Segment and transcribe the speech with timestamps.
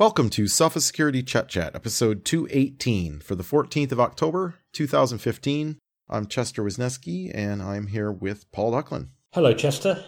[0.00, 5.78] Welcome to Sophos Security Chet Chat, episode 218 for the 14th of October, 2015.
[6.08, 9.08] I'm Chester Wisniewski, and I'm here with Paul Ducklin.
[9.34, 10.02] Hello, Chester.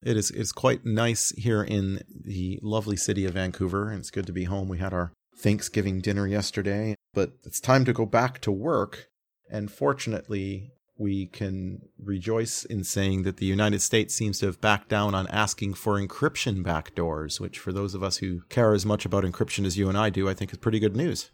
[0.00, 4.26] It is it's quite nice here in the lovely city of Vancouver, and it's good
[4.26, 4.68] to be home.
[4.68, 9.08] We had our Thanksgiving dinner yesterday, but it's time to go back to work.
[9.50, 14.88] And fortunately, we can rejoice in saying that the United States seems to have backed
[14.88, 19.04] down on asking for encryption backdoors, which, for those of us who care as much
[19.04, 21.30] about encryption as you and I do, I think is pretty good news.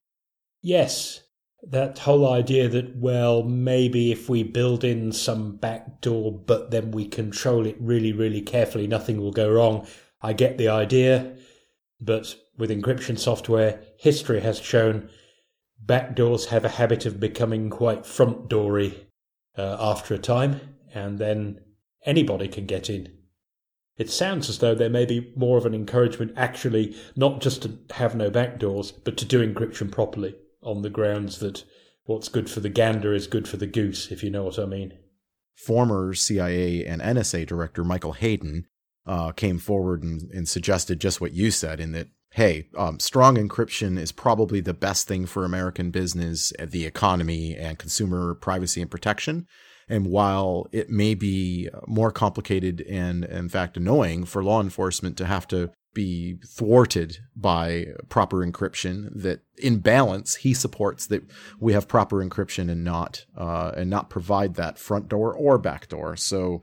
[0.61, 1.21] Yes.
[1.63, 7.07] That whole idea that, well, maybe if we build in some backdoor, but then we
[7.07, 9.87] control it really, really carefully, nothing will go wrong.
[10.21, 11.37] I get the idea.
[12.01, 15.09] But with encryption software, history has shown
[15.85, 19.07] backdoors have a habit of becoming quite front doory
[19.57, 20.61] uh, after a time,
[20.95, 21.61] and then
[22.05, 23.13] anybody can get in.
[23.97, 27.79] It sounds as though there may be more of an encouragement actually not just to
[27.95, 31.65] have no backdoors, but to do encryption properly on the grounds that
[32.05, 34.65] what's good for the gander is good for the goose, if you know what I
[34.65, 34.95] mean.
[35.55, 38.67] Former CIA and NSA director Michael Hayden
[39.07, 43.37] uh, came forward and, and, suggested just what you said in that, hey, um, strong
[43.37, 48.81] encryption is probably the best thing for American business, uh, the economy, and consumer privacy
[48.81, 49.47] and protection.
[49.89, 55.27] And while it may be more complicated and, in fact, annoying for law enforcement to
[55.27, 61.25] have to be thwarted by proper encryption, that in balance, he supports that
[61.61, 65.89] we have proper encryption and not uh, and not provide that front door or back
[65.89, 66.17] door.
[66.17, 66.63] So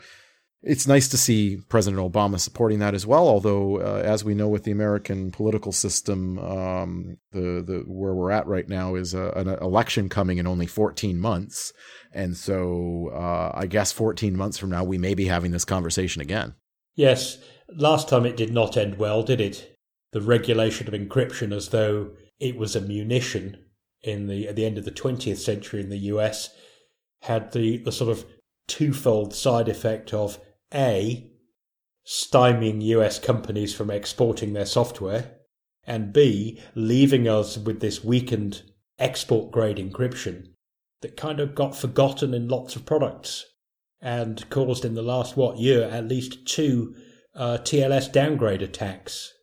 [0.62, 3.28] it's nice to see President Obama supporting that as well.
[3.28, 8.32] Although, uh, as we know with the American political system, um, the the where we're
[8.32, 11.72] at right now is a, an election coming in only 14 months,
[12.14, 16.22] and so uh, I guess 14 months from now we may be having this conversation
[16.22, 16.56] again.
[16.96, 17.38] Yes,
[17.70, 19.78] last time it did not end well, did it?
[20.12, 23.64] The regulation of encryption, as though it was a munition
[24.02, 26.50] in the at the end of the 20th century in the U.S.,
[27.22, 28.26] had the the sort of
[28.68, 30.38] twofold side effect of
[30.74, 31.32] a,
[32.06, 35.36] stymieing US companies from exporting their software,
[35.86, 38.64] and B, leaving us with this weakened
[39.00, 40.54] export grade encryption
[41.02, 43.46] that kind of got forgotten in lots of products
[44.02, 46.96] and caused in the last, what, year at least two
[47.36, 49.34] uh, TLS downgrade attacks.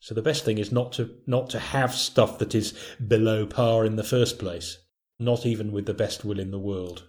[0.00, 3.84] So the best thing is not to not to have stuff that is below par
[3.84, 4.78] in the first place,
[5.18, 7.07] not even with the best will in the world.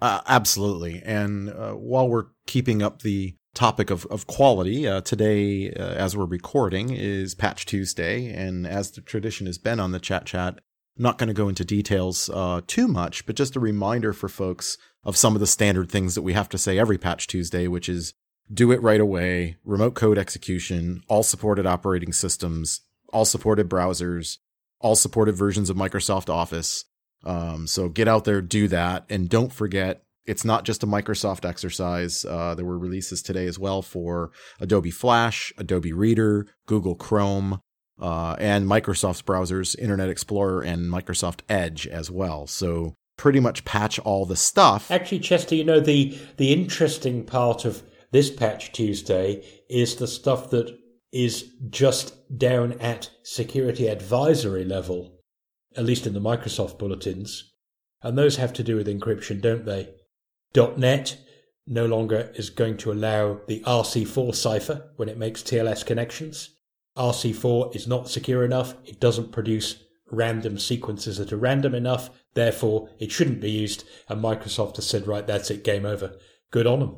[0.00, 1.02] Uh, absolutely.
[1.04, 6.16] And uh, while we're keeping up the topic of, of quality, uh, today, uh, as
[6.16, 8.28] we're recording, is Patch Tuesday.
[8.28, 10.58] And as the tradition has been on the Chet Chat,
[10.96, 14.76] not going to go into details uh, too much, but just a reminder for folks
[15.02, 17.88] of some of the standard things that we have to say every Patch Tuesday, which
[17.88, 18.14] is
[18.52, 22.82] do it right away, remote code execution, all supported operating systems,
[23.12, 24.38] all supported browsers,
[24.80, 26.84] all supported versions of Microsoft Office,
[27.24, 31.44] um, so get out there, do that, and don't forget it's not just a Microsoft
[31.44, 32.24] exercise.
[32.24, 37.60] Uh, there were releases today as well for Adobe Flash, Adobe Reader, Google Chrome,
[38.00, 42.46] uh, and Microsoft's browsers, Internet Explorer, and Microsoft Edge as well.
[42.46, 44.90] So pretty much patch all the stuff.
[44.90, 50.50] Actually, Chester, you know the the interesting part of this patch Tuesday is the stuff
[50.50, 50.76] that
[51.12, 55.13] is just down at security advisory level
[55.76, 57.52] at least in the Microsoft bulletins,
[58.02, 59.88] and those have to do with encryption, don't they?
[60.54, 61.16] .NET
[61.66, 66.50] no longer is going to allow the RC4 cipher when it makes TLS connections.
[66.96, 68.74] RC4 is not secure enough.
[68.84, 72.10] It doesn't produce random sequences that are random enough.
[72.34, 73.84] Therefore, it shouldn't be used.
[74.08, 76.16] And Microsoft has said, right, that's it, game over.
[76.50, 76.96] Good on them.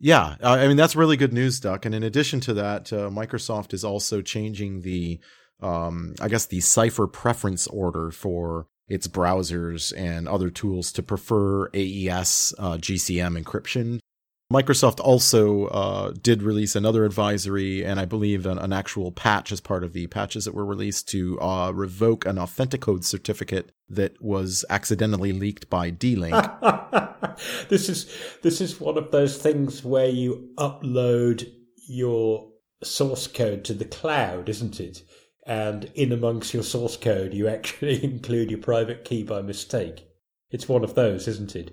[0.00, 1.86] Yeah, I mean that's really good news, Duck.
[1.86, 5.20] And in addition to that, uh, Microsoft is also changing the
[5.60, 11.68] um, I guess the cipher preference order for its browsers and other tools to prefer
[11.74, 14.00] AES uh, GCM encryption.
[14.52, 19.60] Microsoft also uh, did release another advisory and I believe an, an, actual patch as
[19.60, 24.64] part of the patches that were released to uh, revoke an Authenticode certificate that was
[24.68, 26.34] accidentally leaked by D-Link.
[27.68, 28.06] this is
[28.42, 31.50] this is one of those things where you upload
[31.88, 32.50] your
[32.82, 35.02] source code to the cloud, isn't it?
[35.46, 40.06] And in amongst your source code you actually include your private key by mistake.
[40.50, 41.72] It's one of those, isn't it?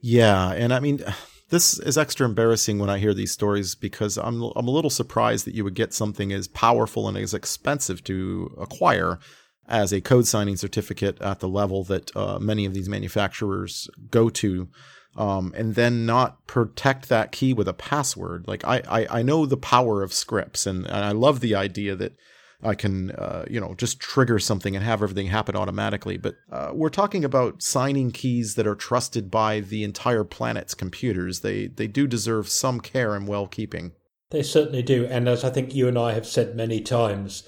[0.00, 1.04] Yeah, and I mean
[1.50, 5.46] this is extra embarrassing when I hear these stories because I'm I'm a little surprised
[5.46, 9.18] that you would get something as powerful and as expensive to acquire
[9.66, 14.28] as a code signing certificate at the level that uh, many of these manufacturers go
[14.28, 14.68] to
[15.16, 18.46] um, and then not protect that key with a password.
[18.46, 21.94] Like I, I, I know the power of scripts, and, and I love the idea
[21.96, 22.16] that
[22.62, 26.16] I can, uh, you know, just trigger something and have everything happen automatically.
[26.16, 31.40] But uh, we're talking about signing keys that are trusted by the entire planet's computers.
[31.40, 33.92] They they do deserve some care and well keeping.
[34.30, 37.44] They certainly do, and as I think you and I have said many times,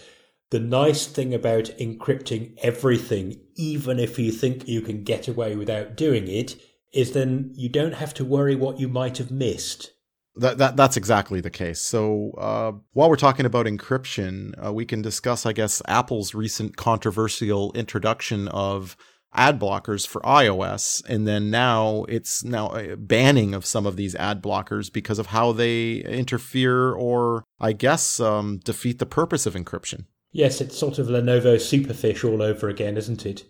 [0.51, 5.97] the nice thing about encrypting everything, even if you think you can get away without
[5.97, 6.57] doing it,
[6.93, 9.91] is then you don't have to worry what you might have missed.
[10.39, 11.81] That, that that's exactly the case.
[11.81, 16.77] So uh, while we're talking about encryption, uh, we can discuss, I guess, Apple's recent
[16.77, 18.97] controversial introduction of
[19.33, 24.15] ad blockers for iOS, and then now it's now uh, banning of some of these
[24.15, 29.55] ad blockers because of how they interfere or, I guess, um, defeat the purpose of
[29.55, 30.07] encryption.
[30.33, 33.45] Yes, it's sort of Lenovo Superfish all over again, isn't it?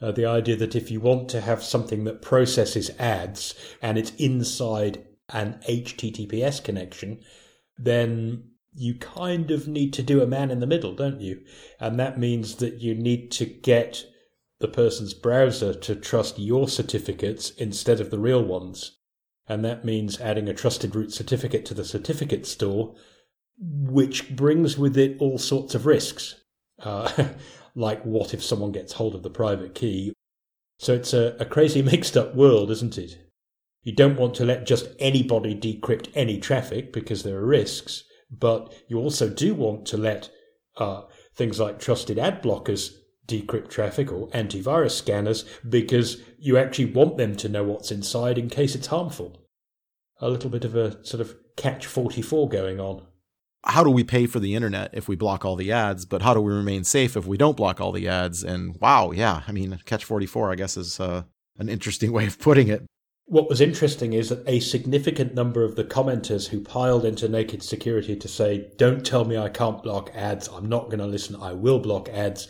[0.00, 4.10] Uh, the idea that if you want to have something that processes ads and it's
[4.16, 7.20] inside an HTTPS connection,
[7.78, 8.44] then
[8.74, 11.42] you kind of need to do a man in the middle, don't you?
[11.78, 14.04] And that means that you need to get
[14.60, 18.98] the person's browser to trust your certificates instead of the real ones.
[19.48, 22.94] And that means adding a trusted root certificate to the certificate store
[23.58, 26.36] which brings with it all sorts of risks.
[26.80, 27.28] Uh,
[27.74, 30.12] like what if someone gets hold of the private key?
[30.78, 33.18] So it's a, a crazy mixed up world, isn't it?
[33.82, 38.72] You don't want to let just anybody decrypt any traffic because there are risks, but
[38.88, 40.30] you also do want to let
[40.76, 41.02] uh,
[41.34, 42.94] things like trusted ad blockers
[43.26, 48.48] decrypt traffic or antivirus scanners because you actually want them to know what's inside in
[48.48, 49.38] case it's harmful.
[50.20, 53.06] A little bit of a sort of catch 44 going on
[53.64, 56.04] how do we pay for the internet if we block all the ads?
[56.04, 58.42] But how do we remain safe if we don't block all the ads?
[58.42, 61.22] And wow, yeah, I mean, catch 44, I guess, is uh,
[61.58, 62.84] an interesting way of putting it.
[63.26, 67.62] What was interesting is that a significant number of the commenters who piled into Naked
[67.62, 71.36] Security to say, don't tell me I can't block ads, I'm not going to listen,
[71.36, 72.48] I will block ads,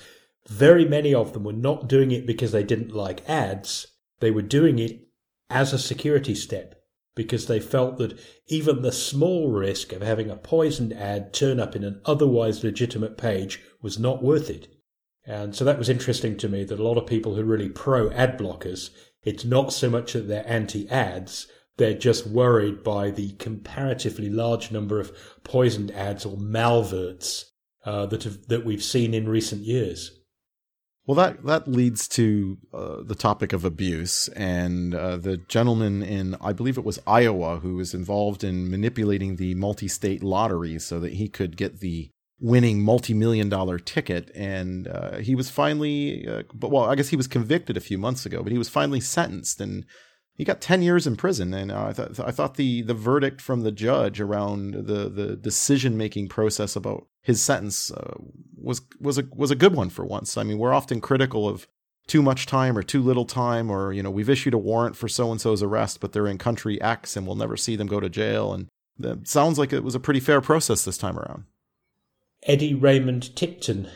[0.48, 3.86] very many of them were not doing it because they didn't like ads,
[4.20, 5.08] they were doing it
[5.50, 6.82] as a security step
[7.14, 11.76] because they felt that even the small risk of having a poisoned ad turn up
[11.76, 14.69] in an otherwise legitimate page was not worth it.
[15.24, 17.69] And so that was interesting to me that a lot of people who are really
[17.69, 18.90] pro ad blockers,
[19.22, 21.46] it's not so much that they're anti ads,
[21.76, 25.12] they're just worried by the comparatively large number of
[25.44, 27.46] poisoned ads or malverts
[27.84, 30.19] uh, that have, that we've seen in recent years.
[31.04, 36.36] Well, that that leads to uh, the topic of abuse, and uh, the gentleman in,
[36.40, 41.14] I believe it was Iowa, who was involved in manipulating the multi-state lottery so that
[41.14, 42.10] he could get the
[42.42, 47.16] winning multi-million dollar ticket, and uh, he was finally, uh, but well, I guess he
[47.16, 49.86] was convicted a few months ago, but he was finally sentenced, and
[50.34, 53.40] he got 10 years in prison and uh, I thought I thought the the verdict
[53.40, 58.14] from the judge around the the decision making process about his sentence uh,
[58.56, 60.36] was was a was a good one for once.
[60.36, 61.66] I mean, we're often critical of
[62.08, 65.06] too much time or too little time or you know, we've issued a warrant for
[65.06, 68.00] so and so's arrest but they're in country X and we'll never see them go
[68.00, 68.68] to jail and
[69.00, 71.44] it sounds like it was a pretty fair process this time around.
[72.44, 73.88] Eddie Raymond Tipton.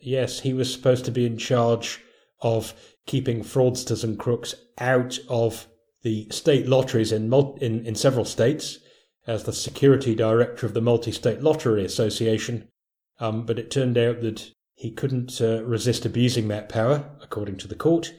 [0.00, 2.00] Yes, he was supposed to be in charge
[2.40, 2.74] of
[3.06, 5.66] keeping fraudsters and crooks out of
[6.02, 8.78] the state lotteries in, in, in several states
[9.26, 12.68] as the security director of the Multi State Lottery Association.
[13.18, 17.68] Um, but it turned out that he couldn't uh, resist abusing that power, according to
[17.68, 18.14] the court,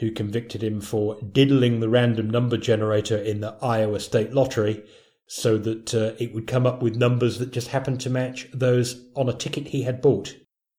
[0.00, 4.82] who convicted him for diddling the random number generator in the Iowa State Lottery
[5.26, 9.06] so that uh, it would come up with numbers that just happened to match those
[9.16, 10.36] on a ticket he had bought.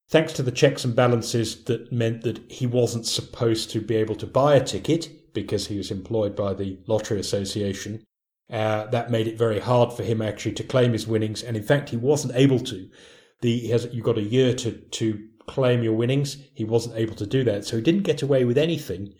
[0.09, 4.15] Thanks to the checks and balances that meant that he wasn't supposed to be able
[4.15, 8.03] to buy a ticket, because he was employed by the Lottery Association.
[8.51, 11.63] Uh, that made it very hard for him actually to claim his winnings, and in
[11.63, 12.89] fact, he wasn't able to.
[13.41, 16.37] The he has you've got a year to to claim your winnings.
[16.53, 19.13] He wasn't able to do that, so he didn't get away with anything.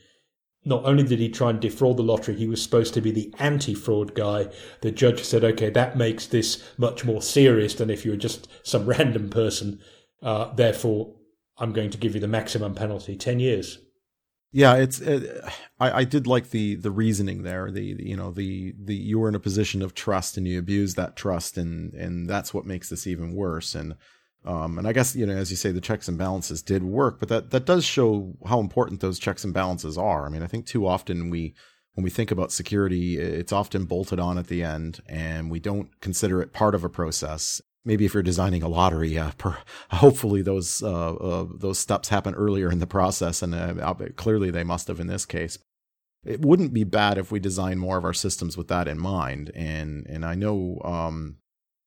[0.65, 3.33] Not only did he try and defraud the lottery, he was supposed to be the
[3.39, 4.47] anti-fraud guy.
[4.81, 8.47] The judge said, "Okay, that makes this much more serious than if you were just
[8.63, 9.79] some random person.
[10.21, 11.15] Uh, therefore,
[11.57, 13.79] I'm going to give you the maximum penalty, ten years."
[14.55, 15.43] Yeah, it's it,
[15.79, 17.71] I, I did like the the reasoning there.
[17.71, 20.59] The, the, you know the the you were in a position of trust and you
[20.59, 23.73] abused that trust and and that's what makes this even worse.
[23.73, 23.95] And
[24.45, 27.19] um and I guess you know as you say the checks and balances did work,
[27.19, 30.25] but that that does show how important those checks and balances are.
[30.25, 31.53] I mean, I think too often we
[31.93, 35.99] when we think about security, it's often bolted on at the end and we don't
[36.01, 39.57] consider it part of a process maybe if you're designing a lottery, uh, per,
[39.91, 44.63] hopefully those uh, uh, those steps happen earlier in the process, and uh, clearly they
[44.63, 45.57] must have in this case.
[46.25, 49.51] it wouldn't be bad if we design more of our systems with that in mind.
[49.55, 51.37] And and I know um,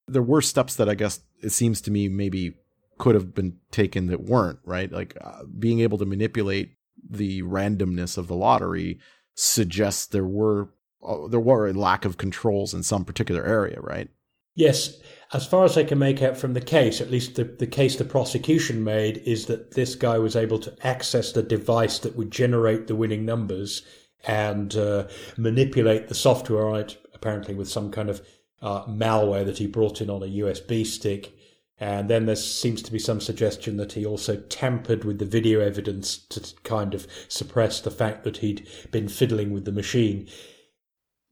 [0.09, 2.55] there were steps that I guess it seems to me maybe
[2.99, 4.91] could have been taken that weren't right.
[4.91, 6.73] Like uh, being able to manipulate
[7.09, 8.99] the randomness of the lottery
[9.35, 10.71] suggests there were
[11.07, 14.09] uh, there were a lack of controls in some particular area, right?
[14.55, 14.99] Yes,
[15.35, 17.97] as far as I can make out from the case, at least the, the case
[17.97, 22.31] the prosecution made is that this guy was able to access the device that would
[22.31, 23.83] generate the winning numbers
[24.27, 28.27] and uh, manipulate the software on it, apparently with some kind of
[28.63, 31.33] uh, malware that he brought in on a USB stick.
[31.79, 35.61] And then there seems to be some suggestion that he also tampered with the video
[35.61, 40.27] evidence to kind of suppress the fact that he'd been fiddling with the machine.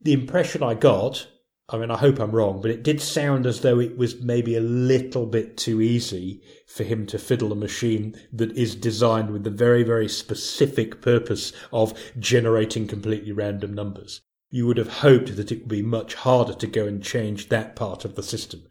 [0.02, 1.26] The impression I got,
[1.70, 4.54] I mean, I hope I'm wrong, but it did sound as though it was maybe
[4.54, 9.44] a little bit too easy for him to fiddle a machine that is designed with
[9.44, 14.20] the very, very specific purpose of generating completely random numbers.
[14.54, 17.76] You would have hoped that it would be much harder to go and change that
[17.76, 18.62] part of the system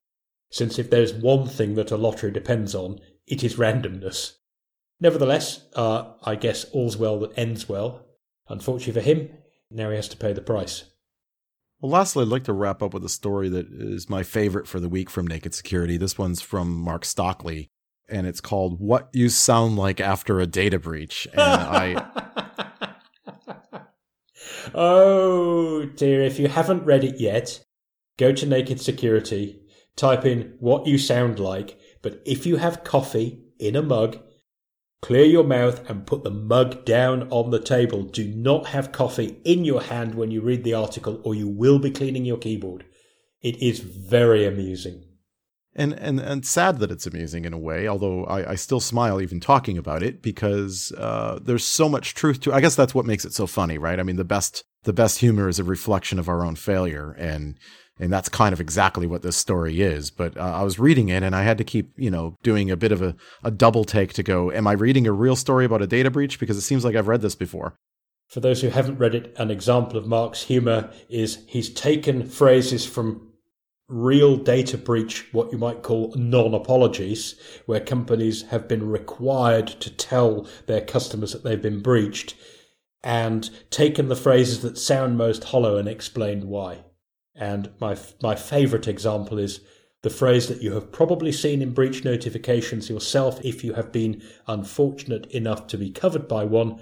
[0.54, 4.34] since if there's one thing that a lottery depends on, it is randomness.
[5.00, 8.06] Nevertheless, uh, I guess all's well that ends well.
[8.48, 9.30] Unfortunately for him,
[9.72, 10.84] now he has to pay the price.
[11.82, 14.80] Well, lastly, I'd like to wrap up with a story that is my favorite for
[14.80, 15.98] the week from Naked Security.
[15.98, 17.72] This one's from Mark Stockley,
[18.08, 21.28] and it's called What You Sound Like After a Data Breach.
[21.34, 22.23] And I.
[24.74, 26.22] oh, dear.
[26.22, 27.64] If you haven't read it yet,
[28.18, 29.62] go to Naked Security,
[29.96, 34.20] type in what you sound like, but if you have coffee in a mug,
[35.02, 38.04] clear your mouth and put the mug down on the table.
[38.04, 41.80] Do not have coffee in your hand when you read the article, or you will
[41.80, 42.86] be cleaning your keyboard.
[43.42, 45.04] It is very amusing.
[45.76, 49.20] And, and and sad that it's amusing in a way, although I, I still smile
[49.20, 52.54] even talking about it because uh, there's so much truth to.
[52.54, 54.00] I guess that's what makes it so funny, right?
[54.00, 57.58] I mean, the best the best humor is a reflection of our own failure, and
[58.00, 60.12] and that's kind of exactly what this story is.
[60.12, 62.78] But uh, I was reading it, and I had to keep, you know, doing a
[62.78, 65.82] bit of a, a double take to go, am I reading a real story about
[65.82, 66.40] a data breach?
[66.40, 67.76] Because it seems like I've read this before.
[68.28, 72.86] For those who haven't read it, an example of Mark's humor is he's taken phrases
[72.86, 73.33] from
[73.88, 77.36] real data breach, what you might call non apologies,
[77.66, 82.36] where companies have been required to tell their customers that they've been breached,
[83.04, 86.84] and taken the phrases that sound most hollow and explained why.
[87.36, 89.60] And my, my favorite example is
[90.04, 94.22] the phrase that you have probably seen in breach notifications yourself if you have been
[94.48, 96.80] unfortunate enough to be covered by one.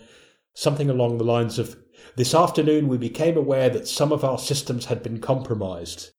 [0.53, 1.77] Something along the lines of,
[2.15, 6.11] This afternoon we became aware that some of our systems had been compromised.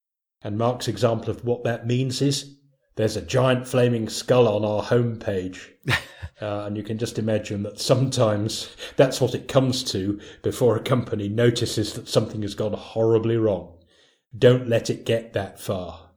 [0.44, 2.56] And Mark's example of what that means is,
[2.96, 5.70] there's a giant flaming skull on our homepage.
[6.42, 10.82] uh, and you can just imagine that sometimes that's what it comes to before a
[10.82, 13.78] company notices that something has gone horribly wrong.
[14.37, 16.11] Don't let it get that far.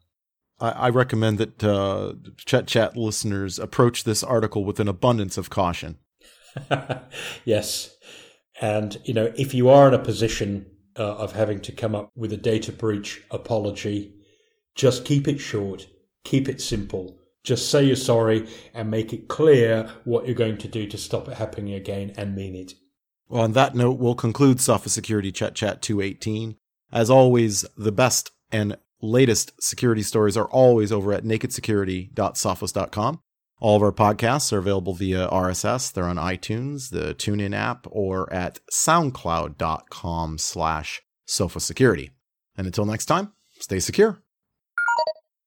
[0.60, 2.14] I, I recommend that uh,
[2.46, 6.00] Chet Chat listeners approach this article with an abundance of caution.
[7.46, 7.96] yes.
[8.62, 10.66] And, you know, if you are in a position
[10.98, 14.14] uh, of having to come up with a data breach apology,
[14.76, 15.88] just keep it short,
[16.24, 17.18] keep it simple.
[17.44, 21.28] Just say you're sorry and make it clear what you're going to do to stop
[21.28, 22.74] it happening again and mean it.
[23.30, 26.58] Well, on that note, we'll conclude Sophos Security Chet Chat 218.
[26.92, 33.20] As always, the best and latest security stories are always over at nakedsecurity.sophos.com.
[33.60, 35.94] All of our podcasts are available via RSS.
[35.94, 42.12] They're on iTunes, the TuneIn app, or at soundcloud.com slash sophosecurity.
[42.58, 44.25] And until next time, stay secure.